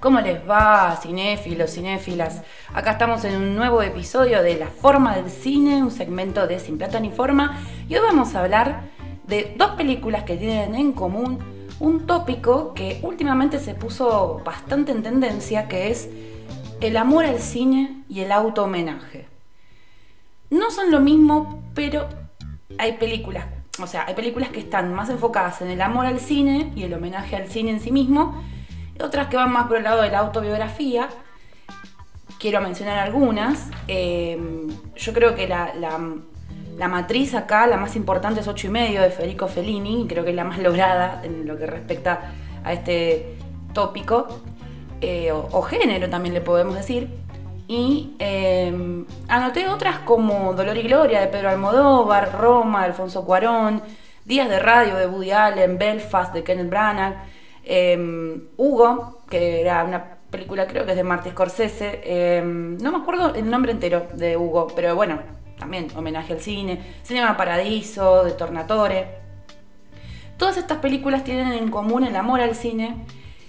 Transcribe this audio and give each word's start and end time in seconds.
¿Cómo 0.00 0.18
les 0.22 0.40
va, 0.48 0.98
cinéfilos, 1.02 1.74
cinéfilas? 1.74 2.40
Acá 2.72 2.92
estamos 2.92 3.22
en 3.26 3.36
un 3.36 3.54
nuevo 3.54 3.82
episodio 3.82 4.42
de 4.42 4.56
La 4.56 4.68
Forma 4.68 5.14
del 5.14 5.28
Cine, 5.30 5.82
un 5.82 5.90
segmento 5.90 6.46
de 6.46 6.58
Sin 6.58 6.78
Plata 6.78 6.98
ni 7.00 7.10
Forma, 7.10 7.60
y 7.86 7.96
hoy 7.96 8.00
vamos 8.00 8.34
a 8.34 8.40
hablar 8.40 8.84
de 9.26 9.54
dos 9.58 9.72
películas 9.72 10.24
que 10.24 10.38
tienen 10.38 10.74
en 10.74 10.92
común 10.92 11.38
un 11.80 12.06
tópico 12.06 12.72
que 12.72 12.98
últimamente 13.02 13.58
se 13.58 13.74
puso 13.74 14.40
bastante 14.42 14.90
en 14.90 15.02
tendencia, 15.02 15.68
que 15.68 15.90
es 15.90 16.08
el 16.80 16.96
amor 16.96 17.26
al 17.26 17.38
cine 17.38 18.02
y 18.08 18.20
el 18.20 18.32
auto 18.32 18.64
homenaje. 18.64 19.26
No 20.48 20.70
son 20.70 20.90
lo 20.90 21.00
mismo, 21.00 21.62
pero 21.74 22.08
hay 22.78 22.92
películas, 22.92 23.44
o 23.78 23.86
sea, 23.86 24.06
hay 24.06 24.14
películas 24.14 24.48
que 24.48 24.60
están 24.60 24.94
más 24.94 25.10
enfocadas 25.10 25.60
en 25.60 25.68
el 25.68 25.82
amor 25.82 26.06
al 26.06 26.20
cine 26.20 26.72
y 26.74 26.84
el 26.84 26.94
homenaje 26.94 27.36
al 27.36 27.48
cine 27.48 27.72
en 27.72 27.80
sí 27.80 27.92
mismo, 27.92 28.42
otras 29.02 29.28
que 29.28 29.36
van 29.36 29.52
más 29.52 29.66
por 29.66 29.76
el 29.76 29.84
lado 29.84 30.02
de 30.02 30.10
la 30.10 30.18
autobiografía. 30.18 31.08
Quiero 32.38 32.60
mencionar 32.60 32.98
algunas. 32.98 33.70
Eh, 33.88 34.38
yo 34.96 35.12
creo 35.12 35.34
que 35.34 35.46
la, 35.46 35.98
matriz 36.88 37.34
acá, 37.34 37.66
la 37.66 37.76
más 37.76 37.96
importante 37.96 38.40
es 38.40 38.48
8 38.48 38.66
y 38.66 38.70
medio 38.70 39.02
de 39.02 39.10
Federico 39.10 39.48
Fellini, 39.48 40.06
creo 40.08 40.24
que 40.24 40.30
es 40.30 40.36
la 40.36 40.44
más 40.44 40.58
lograda 40.62 41.20
en 41.22 41.46
lo 41.46 41.58
que 41.58 41.66
respecta 41.66 42.32
a 42.64 42.72
este 42.72 43.36
tópico, 43.72 44.26
eh, 45.00 45.32
o, 45.32 45.62
género 45.62 46.08
también 46.08 46.34
le 46.34 46.40
podemos 46.40 46.74
decir. 46.74 47.08
Y 47.68 48.16
eh, 48.18 49.04
anoté 49.28 49.68
otras 49.68 50.00
como 50.00 50.54
Dolor 50.54 50.76
y 50.76 50.82
Gloria 50.82 51.20
de 51.20 51.28
Pedro 51.28 51.50
Almodóvar, 51.50 52.32
Roma 52.32 52.80
de 52.80 52.86
Alfonso 52.86 53.24
Cuarón, 53.24 53.82
Días 54.24 54.48
de 54.48 54.58
Radio 54.58 54.96
de 54.96 55.06
Woody 55.06 55.30
Allen, 55.30 55.78
Belfast 55.78 56.32
de 56.32 56.44
Kenneth 56.44 56.68
Branagh, 56.68 57.16
Em, 57.72 58.48
Hugo, 58.56 59.20
que 59.30 59.60
era 59.60 59.84
una 59.84 60.16
película 60.28 60.66
creo 60.66 60.84
que 60.84 60.90
es 60.90 60.96
de 60.96 61.04
Marty 61.04 61.30
Scorsese, 61.30 62.00
em, 62.02 62.76
no 62.78 62.90
me 62.90 62.98
acuerdo 62.98 63.32
el 63.32 63.48
nombre 63.48 63.70
entero 63.70 64.08
de 64.12 64.36
Hugo, 64.36 64.66
pero 64.74 64.96
bueno, 64.96 65.20
también 65.56 65.86
homenaje 65.94 66.32
al 66.32 66.40
cine, 66.40 66.80
Cinema 67.04 67.36
Paradiso, 67.36 68.24
de 68.24 68.32
Tornatore. 68.32 69.20
Todas 70.36 70.56
estas 70.56 70.78
películas 70.78 71.22
tienen 71.22 71.52
en 71.52 71.70
común 71.70 72.02
el 72.02 72.16
amor 72.16 72.40
al 72.40 72.56
cine 72.56 73.04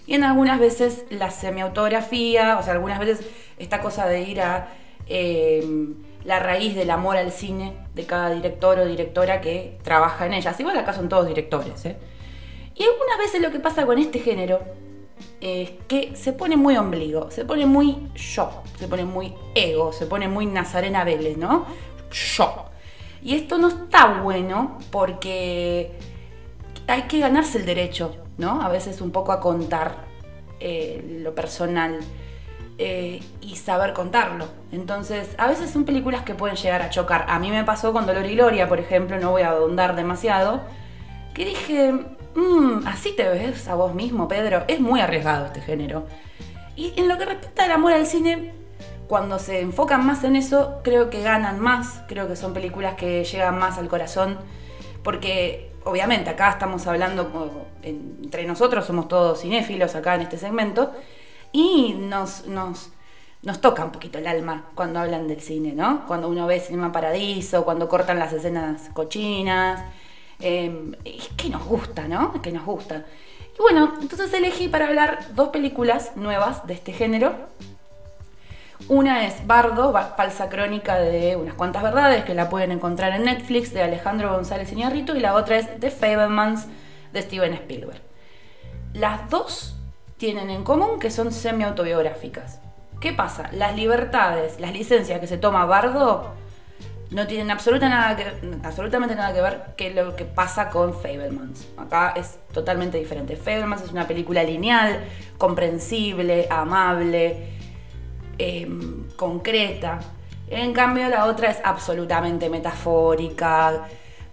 y 0.05 0.13
en 0.13 0.23
algunas 0.23 0.59
veces 0.59 1.05
la 1.09 1.31
semiautografía, 1.31 2.59
o 2.59 2.63
sea, 2.63 2.73
algunas 2.73 2.99
veces 2.99 3.25
esta 3.57 3.81
cosa 3.81 4.05
de 4.05 4.21
ir 4.21 4.41
a 4.41 4.67
em, 5.07 5.95
la 6.25 6.37
raíz 6.37 6.75
del 6.75 6.91
amor 6.91 7.17
al 7.17 7.31
cine 7.31 7.73
de 7.95 8.05
cada 8.05 8.29
director 8.29 8.77
o 8.77 8.85
directora 8.85 9.41
que 9.41 9.79
trabaja 9.81 10.27
en 10.27 10.33
ellas. 10.33 10.59
Igual 10.59 10.77
acá 10.77 10.93
son 10.93 11.09
todos 11.09 11.25
directores, 11.25 11.85
¿eh? 11.85 11.97
Y 12.81 12.83
algunas 12.83 13.19
veces 13.19 13.43
lo 13.43 13.51
que 13.51 13.59
pasa 13.59 13.85
con 13.85 13.99
este 13.99 14.17
género 14.17 14.59
es 15.39 15.69
que 15.87 16.15
se 16.15 16.33
pone 16.33 16.57
muy 16.57 16.77
ombligo, 16.77 17.29
se 17.29 17.45
pone 17.45 17.67
muy 17.67 18.09
yo, 18.15 18.63
se 18.79 18.87
pone 18.87 19.05
muy 19.05 19.35
ego, 19.53 19.93
se 19.93 20.07
pone 20.07 20.27
muy 20.27 20.47
Nazarena 20.47 21.03
Vélez, 21.03 21.37
¿no? 21.37 21.67
Yo. 22.09 22.65
Y 23.21 23.35
esto 23.35 23.59
no 23.59 23.67
está 23.67 24.21
bueno 24.23 24.79
porque 24.89 25.91
hay 26.87 27.03
que 27.03 27.19
ganarse 27.19 27.59
el 27.59 27.67
derecho, 27.67 28.15
¿no? 28.39 28.63
A 28.63 28.69
veces 28.69 28.99
un 28.99 29.11
poco 29.11 29.31
a 29.31 29.39
contar 29.39 30.07
eh, 30.59 31.19
lo 31.21 31.35
personal 31.35 31.99
eh, 32.79 33.19
y 33.41 33.57
saber 33.57 33.93
contarlo. 33.93 34.47
Entonces, 34.71 35.35
a 35.37 35.47
veces 35.47 35.69
son 35.69 35.85
películas 35.85 36.23
que 36.23 36.33
pueden 36.33 36.55
llegar 36.55 36.81
a 36.81 36.89
chocar. 36.89 37.25
A 37.29 37.37
mí 37.37 37.51
me 37.51 37.63
pasó 37.63 37.93
con 37.93 38.07
Dolor 38.07 38.25
y 38.25 38.33
Gloria, 38.33 38.67
por 38.67 38.79
ejemplo, 38.79 39.19
no 39.19 39.29
voy 39.29 39.43
a 39.43 39.51
ahondar 39.51 39.95
demasiado, 39.95 40.61
que 41.35 41.45
dije, 41.45 42.17
mmm, 42.35 42.87
así 42.87 43.13
te 43.15 43.27
ves 43.27 43.67
a 43.67 43.75
vos 43.75 43.93
mismo, 43.93 44.27
Pedro. 44.27 44.63
Es 44.67 44.79
muy 44.79 44.99
arriesgado 44.99 45.47
este 45.47 45.61
género. 45.61 46.05
Y 46.75 46.93
en 46.97 47.07
lo 47.07 47.17
que 47.17 47.25
respecta 47.25 47.65
al 47.65 47.71
amor 47.71 47.93
al 47.93 48.05
cine, 48.05 48.53
cuando 49.07 49.39
se 49.39 49.59
enfocan 49.59 50.05
más 50.05 50.23
en 50.23 50.35
eso, 50.35 50.79
creo 50.83 51.09
que 51.09 51.21
ganan 51.21 51.59
más. 51.59 52.01
Creo 52.07 52.27
que 52.27 52.35
son 52.35 52.53
películas 52.53 52.95
que 52.95 53.23
llegan 53.23 53.59
más 53.59 53.77
al 53.77 53.87
corazón. 53.87 54.37
Porque 55.03 55.71
obviamente 55.83 56.29
acá 56.29 56.51
estamos 56.51 56.87
hablando 56.87 57.67
entre 57.83 58.45
nosotros, 58.45 58.85
somos 58.85 59.07
todos 59.07 59.41
cinéfilos 59.41 59.95
acá 59.95 60.15
en 60.15 60.21
este 60.21 60.37
segmento. 60.37 60.91
Y 61.51 61.95
nos, 61.99 62.47
nos, 62.47 62.91
nos 63.43 63.59
toca 63.59 63.83
un 63.83 63.91
poquito 63.91 64.19
el 64.19 64.27
alma 64.27 64.65
cuando 64.75 64.99
hablan 64.99 65.27
del 65.27 65.41
cine, 65.41 65.73
¿no? 65.73 66.05
Cuando 66.07 66.29
uno 66.29 66.47
ve 66.47 66.59
Cinema 66.59 66.91
Paradiso, 66.91 67.65
cuando 67.65 67.89
cortan 67.89 68.19
las 68.19 68.31
escenas 68.31 68.89
cochinas 68.93 69.83
eh, 70.41 70.91
que 71.37 71.49
nos 71.49 71.65
gusta, 71.65 72.07
¿no? 72.07 72.41
Que 72.41 72.51
nos 72.51 72.65
gusta. 72.65 73.05
Y 73.57 73.61
bueno, 73.61 73.93
entonces 74.01 74.33
elegí 74.33 74.67
para 74.67 74.87
hablar 74.87 75.19
dos 75.35 75.49
películas 75.49 76.15
nuevas 76.15 76.65
de 76.67 76.73
este 76.73 76.93
género. 76.93 77.33
Una 78.87 79.25
es 79.25 79.45
Bardo, 79.45 79.93
falsa 80.17 80.49
crónica 80.49 80.95
de 80.95 81.35
unas 81.35 81.53
cuantas 81.53 81.83
verdades, 81.83 82.25
que 82.25 82.33
la 82.33 82.49
pueden 82.49 82.71
encontrar 82.71 83.13
en 83.13 83.25
Netflix, 83.25 83.73
de 83.73 83.83
Alejandro 83.83 84.33
González 84.33 84.71
Iñárritu, 84.71 85.15
y 85.15 85.19
la 85.19 85.35
otra 85.35 85.57
es 85.57 85.79
The 85.79 85.91
Fablemans, 85.91 86.67
de 87.13 87.21
Steven 87.21 87.53
Spielberg. 87.53 88.01
Las 88.93 89.29
dos 89.29 89.75
tienen 90.17 90.49
en 90.49 90.63
común 90.63 90.99
que 90.99 91.11
son 91.11 91.31
semi-autobiográficas. 91.31 92.59
¿Qué 92.99 93.13
pasa? 93.13 93.49
Las 93.53 93.75
libertades, 93.75 94.59
las 94.59 94.73
licencias 94.73 95.19
que 95.19 95.27
se 95.27 95.37
toma 95.37 95.65
Bardo 95.65 96.31
no 97.11 97.27
tienen 97.27 97.47
que, 97.47 98.57
absolutamente 98.63 99.15
nada 99.15 99.33
que 99.33 99.41
ver 99.41 99.61
con 99.77 99.95
lo 99.95 100.15
que 100.15 100.23
pasa 100.23 100.69
con 100.69 100.93
Fablemans. 100.93 101.67
Acá 101.77 102.13
es 102.15 102.39
totalmente 102.53 102.97
diferente. 102.97 103.35
Fablemans 103.35 103.83
es 103.83 103.91
una 103.91 104.07
película 104.07 104.43
lineal, 104.43 105.03
comprensible, 105.37 106.47
amable, 106.49 107.49
em, 108.37 109.09
concreta. 109.17 109.99
En 110.47 110.71
cambio, 110.71 111.09
la 111.09 111.25
otra 111.25 111.49
es 111.49 111.59
absolutamente 111.63 112.49
metafórica, 112.49 113.87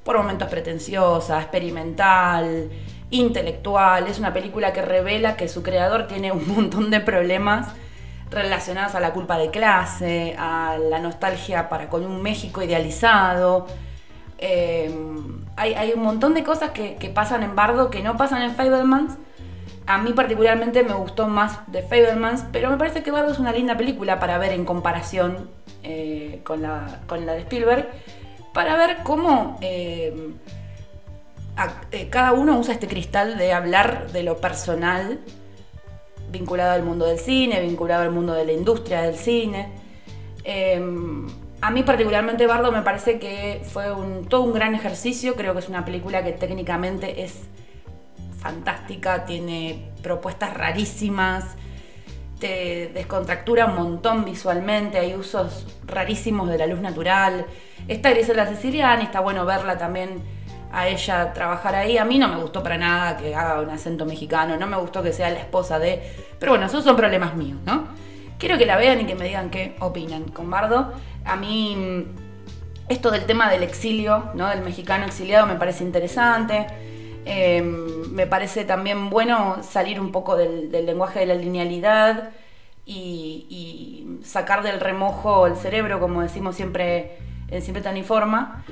por 0.05 0.17
momentos 0.17 0.49
pretenciosa, 0.49 1.41
experimental, 1.41 2.71
intelectual. 3.11 4.07
Es 4.07 4.21
una 4.21 4.33
película 4.33 4.73
que 4.73 4.83
revela 4.83 5.37
que 5.37 5.49
su 5.49 5.65
creador 5.65 6.07
tiene 6.07 6.31
un 6.31 6.47
montón 6.55 6.91
de 6.91 7.01
problemas 7.01 7.75
relacionadas 8.31 8.95
a 8.95 9.01
la 9.01 9.13
culpa 9.13 9.39
de 9.39 9.51
clase, 9.51 10.35
a 10.39 10.77
la 10.79 10.99
nostalgia 10.99 11.69
para 11.69 11.89
con 11.89 12.05
un 12.05 12.23
México 12.23 12.63
idealizado. 12.63 13.67
Eh, 14.39 14.95
hay, 15.57 15.93
un 15.93 16.03
montón 16.03 16.35
de 16.35 16.45
cosas 16.45 16.71
que, 16.71 17.13
pasan 17.13 17.43
en 17.43 17.57
Bardo 17.57 17.91
que 17.91 18.03
no 18.03 18.17
pasan 18.17 18.43
en 18.43 18.55
Fablemans. 18.55 19.17
A 19.87 19.99
mí 19.99 20.13
particularmente 20.13 20.83
me 20.83 20.93
gustó 20.93 21.27
más 21.27 21.61
de 21.67 21.83
Fablemans, 21.83 22.45
pero 22.53 22.71
me 22.71 22.77
parece 22.77 23.03
que 23.03 23.11
Bardo 23.11 23.33
es 23.33 23.39
una 23.39 23.53
linda 23.53 23.77
película 23.77 24.21
para 24.21 24.39
ver 24.39 24.53
en 24.53 24.65
comparación 24.65 25.49
eh, 25.83 26.43
con, 26.45 26.63
la, 26.63 27.01
de 27.09 27.39
Spielberg, 27.41 27.89
para 28.53 28.77
ver 28.77 28.99
cómo 29.03 29.59
eh, 29.63 30.35
cada 32.11 32.33
uno 32.33 32.59
usa 32.59 32.75
este 32.75 32.87
cristal 32.87 33.39
de 33.39 33.53
hablar 33.53 34.13
de 34.13 34.23
lo 34.23 34.37
personal 34.37 35.21
vinculado 36.31 36.73
al 36.73 36.83
mundo 36.83 37.07
del 37.07 37.19
cine, 37.19 37.61
vinculado 37.61 38.03
al 38.03 38.11
mundo 38.11 38.35
de 38.35 38.45
la 38.45 38.53
industria 38.53 39.03
del 39.03 39.17
cine. 39.17 39.69
Em, 40.45 41.27
a 41.61 41.71
mí 41.71 41.83
particularmente 41.83 42.47
Bardo 42.47 42.71
me 42.71 42.83
parece 42.83 43.19
que 43.19 43.63
fue 43.65 43.93
un, 43.93 44.27
todo 44.27 44.43
un 44.43 44.53
gran 44.53 44.75
ejercicio, 44.75 45.35
creo 45.35 45.53
que 45.55 45.61
es 45.61 45.69
una 45.69 45.85
película 45.85 46.23
que 46.23 46.33
técnicamente 46.33 47.23
es 47.23 47.43
fantástica, 48.39 49.25
tiene 49.25 49.91
propuestas 50.03 50.55
rarísimas, 50.55 51.45
te 52.39 52.91
descontractura 52.95 53.67
un 53.67 53.75
montón 53.75 54.25
visualmente, 54.25 54.99
hay 54.99 55.15
usos 55.15 55.67
rarísimos 55.85 56.49
de 56.49 56.59
la 56.59 56.67
luz 56.67 56.81
natural. 56.81 57.47
Está 57.89 58.11
Grisela 58.11 58.47
Siciliani, 58.47 59.05
está 59.05 59.21
bueno 59.21 59.45
verla 59.45 59.77
también 59.77 60.23
a 60.73 60.89
ella 60.89 61.33
trabajar 61.33 61.75
ahí. 61.75 61.99
A 61.99 62.05
mí 62.05 62.19
no 62.19 62.29
me 62.29 62.37
gustó 62.37 62.63
para 62.63 62.79
nada 62.79 63.17
que 63.17 63.35
haga 63.35 63.61
un 63.61 63.71
acento 63.71 64.05
mexicano, 64.05 64.57
no 64.57 64.67
me 64.67 64.77
gustó 64.77 65.03
que 65.03 65.13
sea 65.13 65.31
la 65.31 65.41
esposa 65.41 65.79
de... 65.79 66.03
Pero 66.39 66.53
bueno, 66.53 66.67
esos 66.67 66.85
son 66.85 66.97
problemas 66.97 67.35
míos, 67.35 67.59
¿no? 67.65 67.87
Quiero 68.39 68.57
que 68.57 68.67
la 68.67 68.77
vean 68.77 69.01
y 69.01 69.05
que 69.05 69.15
me 69.15 69.25
digan 69.25 69.51
qué 69.51 69.77
opinan. 69.81 70.25
Con 70.25 70.51
Bardo, 70.51 70.93
a 71.25 71.37
mí 71.37 71.75
mm, 71.77 72.91
esto 72.91 73.11
del 73.11 73.27
tema 73.27 73.51
del 73.51 73.63
exilio, 73.63 74.31
¿no? 74.35 74.49
Del 74.49 74.63
mexicano 74.63 75.05
exiliado 75.07 75.47
me 75.47 75.57
parece 75.57 75.85
interesante. 75.85 76.67
Em, 77.25 78.11
me 78.13 78.27
parece 78.27 78.65
también 78.65 79.11
bueno 79.11 79.63
salir 79.63 80.01
un 80.01 80.13
poco 80.13 80.37
del, 80.37 80.71
lenguaje 80.71 81.21
de 81.21 81.27
la 81.27 81.35
linealidad 81.35 82.31
y, 82.87 84.07
sacar 84.23 84.63
del 84.63 84.81
remojo 84.81 85.47
el 85.47 85.57
cerebro, 85.57 86.01
como 86.01 86.23
decimos 86.23 86.57
siempre 86.57 87.19
en 87.51 87.63
Siempre 87.63 87.83
Tan 87.83 87.97
Informa. 87.97 88.65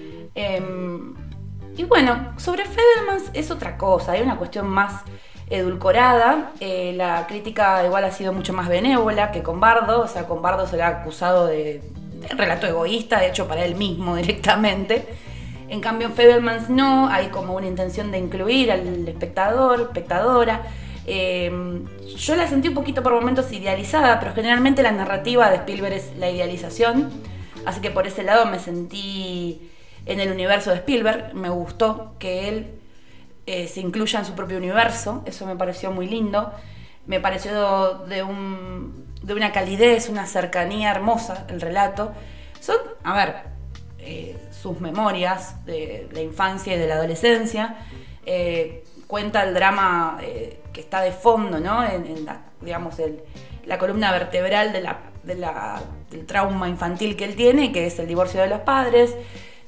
Y 1.76 1.84
bueno, 1.84 2.32
sobre 2.38 2.64
Federmans 2.64 3.30
es 3.34 3.50
otra 3.50 3.76
cosa, 3.76 4.12
hay 4.12 4.22
una 4.22 4.36
cuestión 4.36 4.66
más 4.68 5.02
edulcorada. 5.48 6.52
Eh, 6.60 6.94
la 6.96 7.26
crítica 7.26 7.84
igual 7.84 8.04
ha 8.04 8.10
sido 8.10 8.32
mucho 8.32 8.52
más 8.52 8.68
benévola 8.68 9.30
que 9.30 9.42
con 9.42 9.60
Bardo, 9.60 10.00
o 10.00 10.08
sea, 10.08 10.26
con 10.26 10.42
Bardo 10.42 10.66
se 10.66 10.76
le 10.76 10.82
ha 10.82 10.88
acusado 10.88 11.46
de, 11.46 11.82
relato 12.36 12.66
egoísta, 12.66 13.20
de 13.20 13.28
hecho 13.28 13.46
para 13.46 13.64
él 13.64 13.74
mismo 13.74 14.16
directamente. 14.16 15.06
En 15.68 15.80
cambio 15.80 16.10
en 16.16 16.76
no, 16.76 17.08
hay 17.08 17.26
como 17.26 17.54
una 17.54 17.66
intención 17.66 18.10
de 18.12 18.18
incluir 18.18 18.70
al 18.70 19.06
espectador, 19.08 19.80
espectadora. 19.80 20.62
Eh, 21.06 21.50
yo 22.16 22.36
la 22.36 22.46
sentí 22.46 22.68
un 22.68 22.74
poquito 22.74 23.02
por 23.02 23.12
momentos 23.12 23.52
idealizada, 23.52 24.18
pero 24.20 24.32
generalmente 24.32 24.82
la 24.82 24.92
narrativa 24.92 25.50
de 25.50 25.56
Spielberg 25.56 25.94
es 25.94 26.16
la 26.18 26.30
idealización, 26.30 27.10
así 27.64 27.80
que 27.80 27.90
por 27.90 28.06
ese 28.06 28.22
lado 28.22 28.46
me 28.46 28.60
sentí 28.60 29.70
en 30.06 30.20
el 30.20 30.30
universo 30.30 30.70
de 30.70 30.76
Spielberg, 30.76 31.34
me 31.34 31.48
gustó 31.50 32.14
que 32.18 32.48
él 32.48 32.78
eh, 33.46 33.68
se 33.68 33.80
incluya 33.80 34.20
en 34.20 34.24
su 34.24 34.34
propio 34.34 34.56
universo, 34.56 35.22
eso 35.26 35.46
me 35.46 35.56
pareció 35.56 35.90
muy 35.90 36.08
lindo, 36.08 36.52
me 37.06 37.20
pareció 37.20 38.04
de, 38.06 38.22
un, 38.22 39.06
de 39.22 39.34
una 39.34 39.52
calidez, 39.52 40.08
una 40.08 40.26
cercanía 40.26 40.90
hermosa 40.90 41.44
el 41.48 41.60
relato. 41.60 42.12
Son, 42.60 42.76
a 43.04 43.14
ver, 43.14 43.34
eh, 43.98 44.36
sus 44.50 44.80
memorias 44.80 45.64
de 45.64 46.08
la 46.12 46.20
infancia 46.20 46.74
y 46.74 46.78
de 46.78 46.86
la 46.86 46.94
adolescencia, 46.94 47.76
eh, 48.24 48.84
cuenta 49.06 49.44
el 49.44 49.54
drama 49.54 50.18
que 50.72 50.80
está 50.80 51.00
de 51.00 51.12
fondo, 51.12 51.60
¿no? 51.60 51.84
En, 51.84 52.24
la, 52.24 52.40
digamos, 52.60 52.96
la 53.64 53.78
columna 53.78 54.10
vertebral 54.10 54.72
de 54.72 54.82
del 56.10 56.24
trauma 56.26 56.68
infantil 56.68 57.16
que 57.16 57.24
él 57.24 57.34
tiene, 57.34 57.72
que 57.72 57.86
es 57.86 57.98
el 57.98 58.06
divorcio 58.06 58.40
de 58.40 58.48
los 58.48 58.60
padres. 58.60 59.14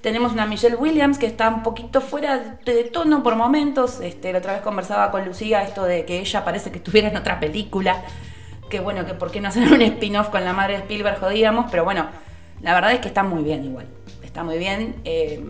Tenemos 0.00 0.33
una 0.33 0.47
Michelle 0.47 0.77
Williams 0.77 1.19
que 1.19 1.27
está 1.27 1.49
un 1.49 1.62
poquito 1.62 2.00
fuera 2.00 2.59
de 2.65 2.85
tono 2.85 3.23
por 3.23 3.35
momentos. 3.35 4.00
Este, 4.00 4.33
la 4.33 4.39
otra 4.39 4.53
vez 4.53 4.62
conversaba 4.62 5.11
con 5.11 5.25
Lucía 5.25 5.62
esto 5.62 5.85
de 5.85 6.05
que 6.05 6.21
ella 6.21 6.45
parece 6.45 6.71
que 6.71 6.79
estuviera 6.79 7.09
en 7.09 7.17
otra 7.17 7.41
película. 7.41 8.05
Que 8.71 8.81
bueno, 8.81 9.05
que 9.06 9.15
por 9.15 9.31
qué 9.31 9.41
no 9.41 9.49
hacer 9.49 9.73
un 9.73 9.83
spin-off 9.83 10.29
con 10.29 10.45
la 10.45 10.53
madre 10.53 10.75
de 10.75 10.81
Spielberg, 10.81 11.19
jodíamos. 11.19 11.71
Pero 11.71 11.85
bueno, 11.85 12.06
la 12.62 12.75
verdad 12.75 12.93
es 12.93 13.00
que 13.00 13.09
está 13.09 13.23
muy 13.25 13.43
bien 13.43 13.65
igual. 13.65 13.87
Está 14.23 14.45
muy 14.45 14.59
bien. 14.59 14.97
Eh, 15.05 15.43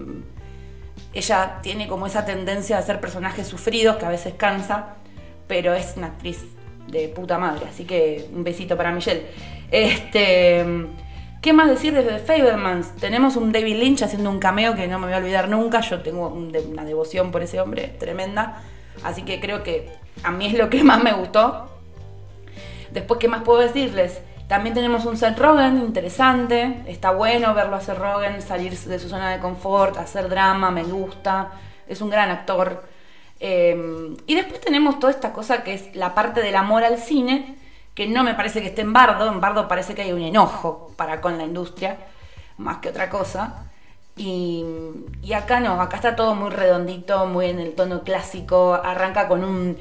ella 1.13 1.59
tiene 1.63 1.89
como 1.89 2.07
esa 2.07 2.25
tendencia 2.25 2.77
a 2.77 2.81
hacer 2.81 3.01
personajes 3.01 3.47
sufridos 3.47 3.97
que 3.97 4.07
a 4.07 4.11
veces 4.11 4.35
cansa, 4.37 4.97
pero 5.47 5.75
es 5.75 5.95
una 5.97 6.09
actriz 6.09 6.45
de 6.87 7.09
puta 7.09 7.39
madre, 7.39 7.67
así 7.69 7.85
que 7.85 8.29
un 8.33 8.45
besito 8.45 8.77
para 8.77 8.93
Michelle. 8.93 9.27
Este, 9.71 10.65
¿Qué 11.41 11.53
más 11.53 11.69
decir 11.69 11.95
de 11.95 12.03
The 12.03 12.19
Fabermans? 12.19 12.97
Tenemos 12.97 13.37
un 13.37 13.53
David 13.53 13.77
Lynch 13.77 14.03
haciendo 14.03 14.29
un 14.29 14.41
cameo 14.41 14.75
que 14.75 14.89
no 14.89 14.99
me 14.99 15.07
voy 15.07 15.15
a 15.15 15.19
olvidar 15.19 15.49
nunca, 15.49 15.81
yo 15.81 16.01
tengo 16.01 16.27
una 16.29 16.85
devoción 16.85 17.31
por 17.31 17.43
ese 17.43 17.61
hombre 17.61 17.95
tremenda, 17.99 18.61
así 19.05 19.23
que 19.23 19.39
creo 19.39 19.63
que 19.63 19.89
a 20.25 20.33
mí 20.33 20.47
es 20.47 20.55
lo 20.55 20.69
que 20.69 20.83
más 20.83 21.01
me 21.01 21.13
gustó. 21.13 21.69
Después, 22.91 23.21
¿qué 23.21 23.29
más 23.29 23.43
puedo 23.45 23.61
decirles? 23.61 24.21
También 24.49 24.75
tenemos 24.75 25.05
un 25.05 25.17
Seth 25.17 25.39
Rogen 25.39 25.79
interesante, 25.79 26.83
está 26.89 27.13
bueno 27.13 27.55
verlo 27.55 27.77
hacer 27.77 27.99
Rogen, 27.99 28.43
salir 28.43 28.77
de 28.77 28.99
su 28.99 29.09
zona 29.09 29.31
de 29.31 29.39
confort, 29.39 29.97
hacer 29.99 30.29
drama, 30.29 30.73
me 30.73 30.83
gusta, 30.83 31.53
es 31.87 32.01
un 32.01 32.11
gran 32.11 32.31
actor. 32.31 32.83
Em, 33.39 34.17
y 34.27 34.35
después 34.35 34.61
tenemos 34.61 34.99
toda 34.99 35.13
esta 35.13 35.33
cosa 35.33 35.63
que 35.63 35.75
es 35.75 35.95
la 35.95 36.15
parte 36.15 36.41
del 36.41 36.57
amor 36.57 36.83
al 36.83 36.99
cine, 36.99 37.57
que 37.99 38.07
no 38.07 38.23
me 38.23 38.35
parece 38.35 38.61
que 38.63 38.69
esté 38.69 38.83
en 38.83 38.93
Bardo, 38.93 39.27
en 39.27 39.41
Bardo 39.41 39.67
parece 39.67 39.93
que 39.93 40.03
hay 40.03 40.13
un 40.13 40.23
enojo 40.23 40.93
para 40.95 41.21
con 41.21 41.37
la 41.37 41.43
industria, 41.43 41.99
más 42.57 42.77
que 42.77 42.91
otra 42.91 43.11
cosa. 43.11 43.65
Y, 44.17 44.65
y 45.21 45.33
acá 45.33 45.59
no, 45.59 45.81
acá 45.81 45.97
está 45.97 46.15
todo 46.15 46.37
muy 46.37 46.51
redondito, 46.51 47.27
muy 47.27 47.47
en 47.47 47.59
el 47.59 47.75
tono 47.75 48.05
clásico, 48.05 48.75
arranca 48.75 49.27
con 49.27 49.43
un, 49.43 49.77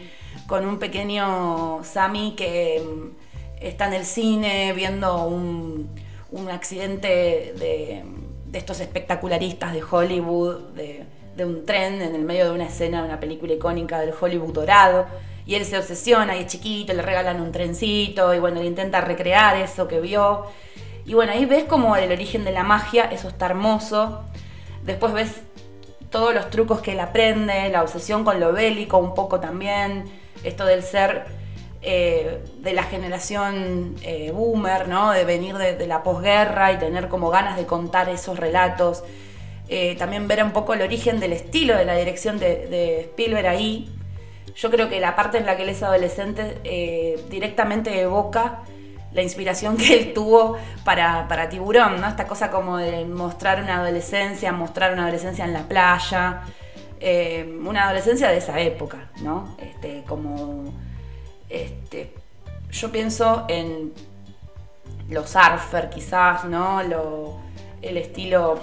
con 0.48 0.66
un 0.66 0.80
pequeño 0.80 1.84
Sammy 1.84 2.34
que 2.36 2.82
está 3.62 3.86
en 3.86 3.94
el 3.94 4.06
cine 4.06 4.74
viendo 4.74 5.28
un, 5.28 5.88
accidente 6.52 7.54
de, 7.56 8.04
estos 8.52 8.80
espectacularistas 8.80 9.74
de 9.74 9.84
Hollywood, 9.84 10.74
de, 10.74 11.06
un 11.46 11.68
tren 11.68 12.02
en 12.02 12.16
el 12.16 12.24
medio 12.24 12.46
de 12.46 12.52
una 12.56 12.66
escena 12.66 13.04
de 13.04 13.10
una 13.10 13.20
película 13.20 13.54
icónica 13.54 14.00
del 14.00 14.12
Hollywood 14.20 14.54
dorado. 14.54 15.06
Y 15.48 15.56
él 15.56 15.66
se 15.66 15.78
obsesiona 15.78 16.36
y 16.36 16.42
es 16.42 16.48
chiquito, 16.48 16.94
le 16.94 17.02
regalan 17.02 17.42
un 17.42 17.52
trencito 17.52 18.34
y 18.36 18.40
bueno, 18.40 18.62
le 18.62 18.68
intenta 18.68 19.02
recrear 19.02 19.56
eso 19.58 19.88
que 19.88 20.00
vio. 20.00 20.46
Y 21.06 21.14
bueno, 21.16 21.32
ahí 21.32 21.46
ves 21.46 21.64
como 21.64 21.96
el 21.96 22.12
origen 22.12 22.44
de 22.44 22.52
la 22.52 22.64
magia, 22.64 23.06
eso 23.06 23.30
está 23.30 23.48
hermoso. 23.48 24.26
Después 24.84 25.14
ves 25.14 25.42
todos 26.10 26.34
los 26.34 26.50
trucos 26.50 26.82
que 26.82 26.92
él 26.92 27.00
aprende, 27.00 27.70
la 27.70 27.82
obsesión 27.82 28.24
con 28.24 28.40
lo 28.40 28.54
bélico 28.54 28.98
un 28.98 29.14
poco 29.14 29.40
también, 29.40 30.06
esto 30.44 30.66
del 30.66 30.84
ser 30.84 31.26
eh, 31.82 32.44
de 32.60 32.74
la 32.74 32.84
generación 32.84 33.96
eh, 34.02 34.32
boomer, 34.32 34.88
¿no? 34.88 35.12
de 35.12 35.24
venir 35.26 35.56
de, 35.58 35.88
la 35.88 36.04
posguerra 36.04 36.72
y 36.72 36.78
tener 36.78 37.08
como 37.08 37.30
ganas 37.30 37.56
de 37.56 37.66
contar 37.66 38.10
esos 38.10 38.38
relatos. 38.38 39.04
Eh, 39.70 39.96
también 39.98 40.28
ver 40.28 40.44
un 40.44 40.52
poco 40.52 40.74
el 40.74 40.82
origen 40.82 41.20
del 41.20 41.34
estilo 41.34 41.78
de 41.78 41.86
la 41.86 41.96
dirección 41.96 42.40
de, 42.40 43.02
Spielberg 43.02 43.48
ahí. 43.48 43.90
Yo 44.58 44.72
creo 44.72 44.90
que 44.90 45.00
la 45.00 45.16
parte 45.16 45.38
en 45.38 45.46
la 45.46 45.56
que 45.56 45.64
él 45.64 45.70
es 45.70 45.84
adolescente 45.84 47.22
directamente 47.30 48.02
evoca 48.02 48.64
la 49.14 49.22
inspiración 49.22 49.78
que 49.78 49.94
él 49.98 50.14
tuvo 50.14 50.58
para, 50.84 51.28
para, 51.28 51.48
Tiburón, 51.48 52.02
¿no? 52.02 52.08
Esta 52.08 52.28
cosa 52.28 52.52
como 52.52 52.78
de 52.78 53.06
mostrar 53.06 53.62
una 53.62 53.78
adolescencia, 53.78 54.52
mostrar 54.52 54.94
una 54.94 55.04
adolescencia 55.04 55.46
en 55.46 55.54
la 55.54 55.62
playa, 55.62 56.42
una 57.64 57.86
adolescencia 57.86 58.30
de 58.30 58.38
esa 58.38 58.60
época, 58.60 59.10
¿no? 59.22 59.56
Este, 59.60 60.04
como 60.08 60.74
este, 61.50 62.14
yo 62.72 62.92
pienso 62.92 63.46
en 63.48 63.94
los 65.10 65.30
surfer 65.30 65.90
quizás, 65.90 66.46
¿no? 66.46 66.82
el 67.82 67.98
estilo 67.98 68.60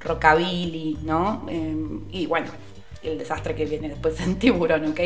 rockabilly, 0.00 0.98
¿no? 1.02 1.46
Em, 1.48 2.04
y 2.10 2.26
bueno, 2.26 2.48
el 3.10 3.18
desastre 3.18 3.54
que 3.54 3.64
viene 3.64 3.88
después 3.88 4.20
en 4.26 4.38
Tiburón, 4.38 4.86
¿ok? 4.90 5.00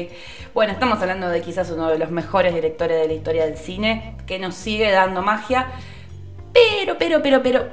Bueno, 0.54 0.72
estamos 0.72 1.00
hablando 1.00 1.28
de 1.28 1.42
quizás 1.42 1.70
uno 1.70 1.88
de 1.88 1.98
los 1.98 2.10
mejores 2.10 2.54
directores 2.54 3.00
de 3.00 3.06
la 3.06 3.12
historia 3.12 3.46
del 3.46 3.56
cine, 3.56 4.16
que 4.26 4.38
nos 4.38 4.54
sigue 4.54 4.90
dando 4.90 5.22
magia, 5.22 5.68
pero, 6.52 6.98
pero, 6.98 7.22
pero, 7.22 7.42
pero, 7.42 7.66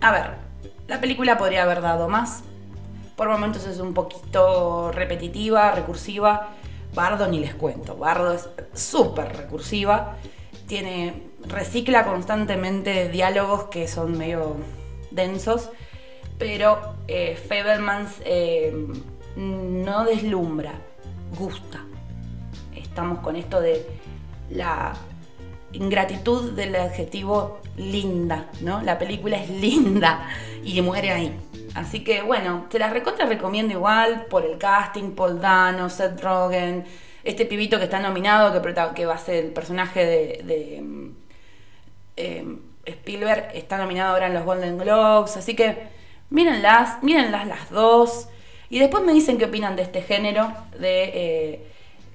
a 0.00 0.12
ver, 0.12 0.44
la 0.86 1.00
película 1.00 1.38
podría 1.38 1.62
haber 1.62 1.80
dado 1.80 2.08
más. 2.08 2.42
Por 3.16 3.28
momentos 3.28 3.66
es 3.66 3.78
un 3.78 3.94
poquito 3.94 4.90
repetitiva, 4.92 5.70
recursiva. 5.70 6.50
Bardo 6.94 7.26
ni 7.26 7.40
les 7.40 7.54
cuento. 7.54 7.96
Bardo 7.96 8.32
es 8.32 8.48
súper 8.74 9.36
recursiva. 9.36 10.16
Tiene. 10.66 11.22
recicla 11.46 12.04
constantemente 12.04 13.08
diálogos 13.08 13.64
que 13.64 13.88
son 13.88 14.18
medio 14.18 14.56
densos. 15.10 15.70
Pero 16.38 16.96
eh, 17.06 17.38
no 19.36 20.04
deslumbra, 20.04 20.72
gusta. 21.38 21.84
Estamos 22.74 23.20
con 23.20 23.36
esto 23.36 23.60
de 23.60 23.84
la 24.50 24.94
ingratitud 25.72 26.52
del 26.52 26.76
adjetivo 26.76 27.60
linda, 27.76 28.48
¿no? 28.60 28.82
La 28.82 28.98
película 28.98 29.36
es 29.36 29.50
linda 29.50 30.28
y 30.62 30.80
muere 30.80 31.10
ahí. 31.10 31.36
Así 31.74 32.04
que 32.04 32.22
bueno, 32.22 32.66
te 32.70 32.78
las 32.78 32.92
recomiendo 32.92 33.72
igual 33.72 34.26
por 34.30 34.44
el 34.44 34.58
casting, 34.58 35.10
Paul 35.12 35.40
Dano, 35.40 35.90
Seth 35.90 36.20
Rogen, 36.20 36.84
este 37.24 37.46
pibito 37.46 37.78
que 37.78 37.84
está 37.84 37.98
nominado, 37.98 38.52
que, 38.52 38.74
que 38.94 39.06
va 39.06 39.14
a 39.14 39.18
ser 39.18 39.44
el 39.46 39.52
personaje 39.52 40.04
de, 40.04 40.76
em, 42.16 42.60
Spielberg, 42.86 43.48
está 43.54 43.78
nominado 43.78 44.12
ahora 44.12 44.26
en 44.26 44.34
los 44.34 44.44
Golden 44.44 44.78
Globes, 44.78 45.36
así 45.36 45.56
que 45.56 45.88
mírenlas, 46.30 47.02
mírenlas 47.02 47.46
las 47.46 47.70
dos. 47.70 48.28
Y 48.74 48.80
después 48.80 49.04
me 49.04 49.12
dicen 49.12 49.38
qué 49.38 49.44
opinan 49.44 49.76
de 49.76 49.82
este 49.82 50.02
género, 50.02 50.52
de 50.80 51.04
eh, 51.14 51.66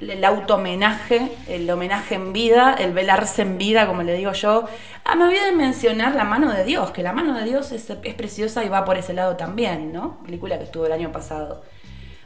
el 0.01 0.25
auto-homenaje, 0.25 1.31
el 1.47 1.71
homenaje 1.71 2.15
en 2.15 2.33
vida, 2.33 2.75
el 2.77 2.91
velarse 2.91 3.43
en 3.43 3.57
vida, 3.57 3.87
como 3.87 4.03
le 4.03 4.13
digo 4.13 4.33
yo. 4.33 4.65
Ah, 5.05 5.15
me 5.15 5.23
olvidé 5.23 5.45
de 5.45 5.51
mencionar 5.53 6.15
La 6.15 6.25
mano 6.25 6.51
de 6.51 6.65
Dios, 6.65 6.91
que 6.91 7.01
La 7.01 7.13
mano 7.13 7.33
de 7.37 7.45
Dios 7.45 7.71
es, 7.71 7.85
preciosa 8.17 8.65
y 8.65 8.67
va 8.67 8.83
por 8.83 8.97
ese 8.97 9.13
lado 9.13 9.37
también, 9.37 9.93
¿no? 9.93 10.21
Película 10.25 10.57
que 10.57 10.65
estuvo 10.65 10.85
el 10.85 10.91
año 10.91 11.13
pasado. 11.13 11.63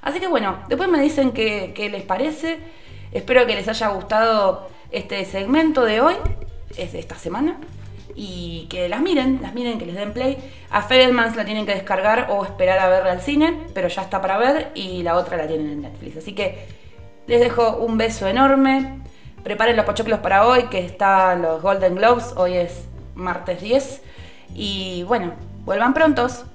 Así 0.02 0.20
que 0.20 0.26
bueno, 0.26 0.64
después 0.68 0.90
me 0.90 1.00
dicen 1.00 1.32
qué, 1.32 1.90
les 1.92 2.02
parece. 2.02 2.58
Espero 3.12 3.46
que 3.46 3.54
les 3.54 3.68
haya 3.68 3.90
gustado 3.90 4.68
este 4.90 5.24
segmento 5.26 5.86
de 5.86 6.02
hoy, 6.02 6.16
es 6.76 6.94
de 6.94 6.98
esta 6.98 7.20
semana. 7.20 7.60
Y 8.16 8.68
que 8.70 8.90
las 8.90 9.02
miren, 9.02 9.40
las 9.42 9.54
miren, 9.54 9.80
que 9.80 9.86
les 9.86 9.96
den 9.96 10.14
play. 10.14 10.38
A 10.70 10.82
Fedelmans 10.82 11.36
la 11.36 11.46
tienen 11.46 11.66
que 11.66 11.74
descargar 11.74 12.28
o 12.30 12.44
esperar 12.44 12.80
a 12.80 12.88
verla 12.88 13.12
al 13.12 13.22
cine, 13.22 13.58
pero 13.74 13.88
ya 13.88 14.02
está 14.04 14.22
para 14.22 14.38
ver. 14.38 14.72
Y 14.76 15.04
la 15.04 15.16
otra 15.16 15.38
la 15.38 15.48
tienen 15.48 15.72
en 15.72 15.82
Netflix. 15.82 16.18
Así 16.18 16.34
que 16.34 16.66
les 17.28 17.40
dejo 17.40 17.78
un 17.78 17.98
beso 17.98 18.28
enorme. 18.28 19.00
Preparen 19.44 19.76
los 19.76 19.86
pochoclos 19.86 20.20
para 20.20 20.48
hoy, 20.48 20.64
que 20.64 20.80
están 20.80 21.42
los 21.42 21.62
Golden 21.62 21.96
Globes. 21.96 22.34
Hoy 22.38 22.54
es 22.54 22.86
martes 23.16 23.62
10. 23.62 24.02
Y 24.56 25.04
bueno, 25.04 25.34
vuelvan 25.66 25.94
prontos. 25.94 26.46